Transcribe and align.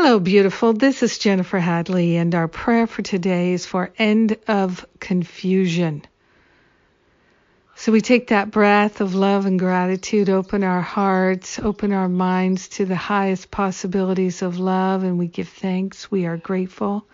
Hello, 0.00 0.20
beautiful. 0.20 0.74
This 0.74 1.02
is 1.02 1.18
Jennifer 1.18 1.58
Hadley, 1.58 2.18
and 2.18 2.32
our 2.32 2.46
prayer 2.46 2.86
for 2.86 3.02
today 3.02 3.52
is 3.52 3.66
for 3.66 3.90
end 3.98 4.36
of 4.46 4.86
confusion. 5.00 6.04
So 7.74 7.90
we 7.90 8.00
take 8.00 8.28
that 8.28 8.52
breath 8.52 9.00
of 9.00 9.16
love 9.16 9.44
and 9.44 9.58
gratitude, 9.58 10.30
open 10.30 10.62
our 10.62 10.82
hearts, 10.82 11.58
open 11.58 11.92
our 11.92 12.08
minds 12.08 12.68
to 12.76 12.84
the 12.84 12.94
highest 12.94 13.50
possibilities 13.50 14.40
of 14.40 14.60
love, 14.60 15.02
and 15.02 15.18
we 15.18 15.26
give 15.26 15.48
thanks. 15.48 16.08
We 16.08 16.26
are 16.26 16.36
grateful. 16.36 17.04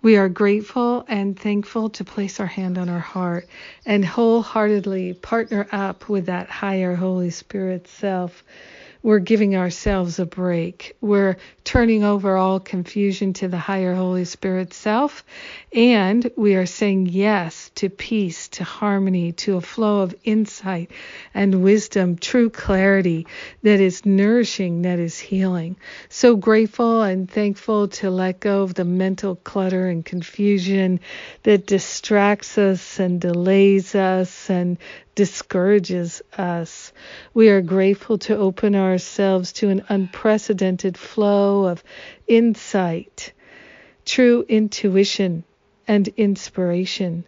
We 0.00 0.16
are 0.16 0.28
grateful 0.28 1.04
and 1.08 1.36
thankful 1.36 1.90
to 1.90 2.04
place 2.04 2.38
our 2.38 2.46
hand 2.46 2.78
on 2.78 2.88
our 2.88 3.00
heart 3.00 3.48
and 3.84 4.04
wholeheartedly 4.04 5.14
partner 5.14 5.66
up 5.72 6.08
with 6.08 6.26
that 6.26 6.48
higher 6.48 6.94
Holy 6.94 7.30
Spirit 7.30 7.88
self 7.88 8.44
we're 9.04 9.18
giving 9.18 9.54
ourselves 9.54 10.18
a 10.18 10.24
break. 10.24 10.96
We're 11.02 11.36
turning 11.62 12.04
over 12.04 12.38
all 12.38 12.58
confusion 12.58 13.34
to 13.34 13.48
the 13.48 13.58
higher 13.58 13.94
Holy 13.94 14.24
Spirit 14.24 14.72
self, 14.72 15.26
and 15.74 16.30
we 16.38 16.54
are 16.54 16.64
saying 16.64 17.06
yes 17.06 17.70
to 17.74 17.90
peace, 17.90 18.48
to 18.48 18.64
harmony, 18.64 19.32
to 19.32 19.58
a 19.58 19.60
flow 19.60 20.00
of 20.00 20.14
insight 20.24 20.90
and 21.34 21.62
wisdom, 21.62 22.16
true 22.16 22.48
clarity 22.48 23.26
that 23.62 23.78
is 23.78 24.06
nourishing, 24.06 24.82
that 24.82 24.98
is 24.98 25.18
healing. 25.18 25.76
So 26.08 26.34
grateful 26.34 27.02
and 27.02 27.30
thankful 27.30 27.88
to 27.88 28.10
let 28.10 28.40
go 28.40 28.62
of 28.62 28.72
the 28.72 28.86
mental 28.86 29.36
clutter 29.36 29.86
and 29.86 30.02
confusion 30.02 31.00
that 31.42 31.66
distracts 31.66 32.56
us 32.56 32.98
and 32.98 33.20
delays 33.20 33.94
us 33.94 34.48
and 34.48 34.78
discourages 35.14 36.22
us. 36.36 36.92
We 37.32 37.48
are 37.48 37.60
grateful 37.60 38.18
to 38.18 38.36
open 38.36 38.74
ourselves 38.74 39.52
to 39.54 39.68
an 39.68 39.84
unprecedented 39.88 40.96
flow 40.98 41.66
of 41.66 41.84
insight, 42.26 43.32
true 44.04 44.44
intuition, 44.48 45.44
and 45.86 46.08
inspiration. 46.16 47.24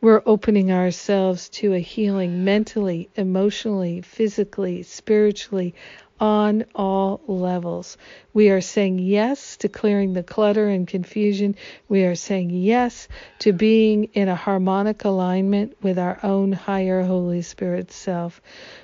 We're 0.00 0.22
opening 0.26 0.70
ourselves 0.70 1.48
to 1.50 1.72
a 1.72 1.78
healing 1.78 2.44
mentally, 2.44 3.08
emotionally, 3.16 4.02
physically, 4.02 4.82
spiritually, 4.82 5.74
on 6.20 6.64
all 6.74 7.20
levels. 7.26 7.96
We 8.32 8.50
are 8.50 8.60
saying 8.60 8.98
yes 8.98 9.56
to 9.58 9.68
clearing 9.68 10.12
the 10.12 10.22
clutter 10.22 10.68
and 10.68 10.86
confusion. 10.86 11.56
We 11.88 12.04
are 12.04 12.14
saying 12.14 12.50
yes 12.50 13.08
to 13.40 13.52
being 13.52 14.04
in 14.14 14.28
a 14.28 14.34
harmonic 14.34 15.04
alignment 15.04 15.76
with 15.82 15.98
our 15.98 16.18
own 16.22 16.52
higher 16.52 17.02
Holy 17.02 17.42
Spirit 17.42 17.92
self. 17.92 18.40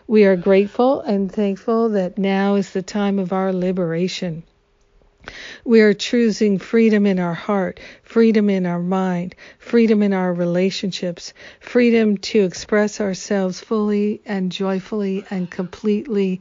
We 0.07 0.25
are 0.25 0.37
grateful 0.37 1.01
and 1.01 1.31
thankful 1.33 1.91
that 1.91 2.19
now 2.19 2.57
is 2.57 2.71
the 2.71 2.83
time 2.83 3.19
of 3.19 3.33
our 3.33 3.53
liberation. 3.53 4.43
We 5.65 5.81
are 5.83 5.95
choosing 5.95 6.59
freedom 6.59 7.07
in 7.07 7.21
our 7.21 7.35
heart, 7.35 7.79
freedom 8.03 8.51
in 8.51 8.67
our 8.67 8.81
mind, 8.81 9.37
freedom 9.59 10.03
in 10.03 10.13
our 10.13 10.33
relationships, 10.35 11.33
freedom 11.61 12.17
to 12.19 12.41
express 12.41 13.01
ourselves 13.01 13.61
fully 13.61 14.21
and 14.27 14.51
joyfully 14.51 15.25
and 15.31 15.49
completely 15.49 16.41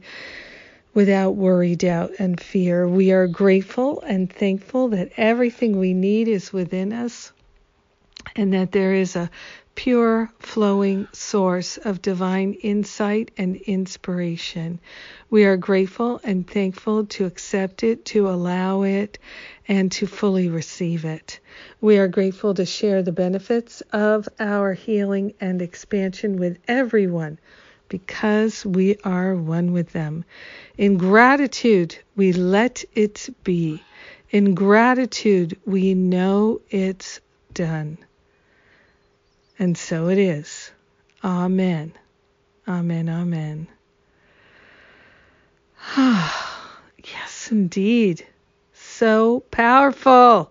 without 0.94 1.36
worry, 1.36 1.74
doubt, 1.76 2.12
and 2.18 2.40
fear. 2.40 2.86
We 2.86 3.12
are 3.12 3.26
grateful 3.26 4.00
and 4.02 4.32
thankful 4.32 4.88
that 4.88 5.12
everything 5.16 5.78
we 5.78 5.94
need 5.94 6.28
is 6.28 6.52
within 6.52 6.92
us 6.92 7.32
and 8.36 8.52
that 8.54 8.72
there 8.72 8.94
is 8.94 9.16
a 9.16 9.30
pure 9.74 10.30
flowing 10.38 11.08
source 11.12 11.78
of 11.78 12.02
divine 12.02 12.52
insight 12.54 13.30
and 13.38 13.56
inspiration. 13.56 14.78
We 15.30 15.44
are 15.44 15.56
grateful 15.56 16.20
and 16.22 16.46
thankful 16.46 17.06
to 17.06 17.24
accept 17.24 17.82
it, 17.82 18.04
to 18.06 18.28
allow 18.28 18.82
it, 18.82 19.18
and 19.66 19.90
to 19.92 20.06
fully 20.06 20.48
receive 20.48 21.04
it. 21.06 21.40
We 21.80 21.96
are 21.98 22.08
grateful 22.08 22.52
to 22.54 22.66
share 22.66 23.02
the 23.02 23.12
benefits 23.12 23.80
of 23.92 24.28
our 24.38 24.74
healing 24.74 25.32
and 25.40 25.62
expansion 25.62 26.36
with 26.36 26.58
everyone 26.68 27.38
because 27.92 28.64
we 28.64 28.96
are 29.04 29.34
one 29.36 29.70
with 29.74 29.92
them. 29.92 30.24
In 30.78 30.96
gratitude, 30.96 31.98
we 32.16 32.32
let 32.32 32.82
it 32.94 33.28
be. 33.44 33.82
In 34.30 34.54
gratitude, 34.54 35.58
we 35.66 35.92
know 35.92 36.62
it's 36.70 37.20
done. 37.52 37.98
And 39.58 39.76
so 39.76 40.08
it 40.08 40.16
is. 40.16 40.70
Amen. 41.22 41.92
Amen. 42.66 43.10
Amen. 43.10 43.68
Ah 45.78 46.72
yes, 47.04 47.50
indeed. 47.50 48.26
So 48.72 49.40
powerful. 49.50 50.50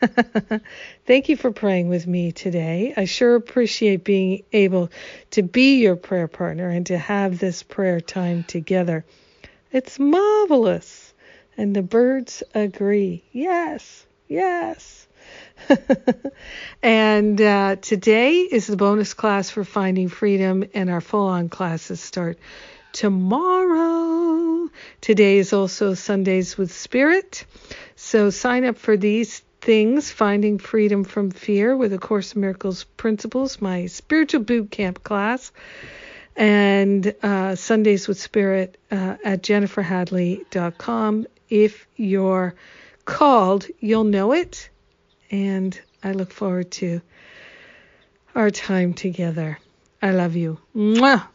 Thank 1.06 1.28
you 1.28 1.36
for 1.36 1.50
praying 1.50 1.88
with 1.88 2.06
me 2.06 2.32
today. 2.32 2.94
I 2.96 3.04
sure 3.04 3.34
appreciate 3.34 4.04
being 4.04 4.44
able 4.52 4.90
to 5.32 5.42
be 5.42 5.78
your 5.78 5.96
prayer 5.96 6.28
partner 6.28 6.68
and 6.68 6.86
to 6.86 6.98
have 6.98 7.38
this 7.38 7.62
prayer 7.62 8.00
time 8.00 8.44
together. 8.44 9.04
It's 9.72 9.98
marvelous. 9.98 11.12
And 11.56 11.74
the 11.74 11.82
birds 11.82 12.44
agree. 12.54 13.24
Yes, 13.32 14.06
yes. 14.28 15.08
and 16.82 17.40
uh, 17.40 17.76
today 17.76 18.36
is 18.36 18.68
the 18.68 18.76
bonus 18.76 19.12
class 19.14 19.50
for 19.50 19.64
Finding 19.64 20.08
Freedom, 20.08 20.64
and 20.72 20.88
our 20.88 21.00
full 21.00 21.26
on 21.26 21.48
classes 21.48 22.00
start 22.00 22.38
tomorrow. 22.92 24.70
Today 25.00 25.38
is 25.38 25.52
also 25.52 25.94
Sundays 25.94 26.56
with 26.56 26.72
Spirit. 26.72 27.44
So 27.96 28.30
sign 28.30 28.64
up 28.64 28.78
for 28.78 28.96
these 28.96 29.42
things 29.68 30.10
Finding 30.10 30.56
Freedom 30.56 31.04
from 31.04 31.30
Fear 31.30 31.76
with 31.76 31.92
A 31.92 31.98
Course 31.98 32.34
in 32.34 32.40
Miracles 32.40 32.84
Principles, 32.84 33.60
my 33.60 33.84
spiritual 33.84 34.40
boot 34.40 34.70
camp 34.70 35.04
class, 35.04 35.52
and 36.34 37.14
uh, 37.22 37.54
Sundays 37.54 38.08
with 38.08 38.18
Spirit 38.18 38.78
uh, 38.90 39.16
at 39.22 39.42
jenniferhadley.com. 39.42 41.26
If 41.50 41.86
you're 41.96 42.54
called, 43.04 43.66
you'll 43.78 44.04
know 44.04 44.32
it. 44.32 44.70
And 45.30 45.78
I 46.02 46.12
look 46.12 46.32
forward 46.32 46.70
to 46.80 47.02
our 48.34 48.50
time 48.50 48.94
together. 48.94 49.58
I 50.00 50.12
love 50.12 50.34
you. 50.34 50.56
Mwah! 50.74 51.26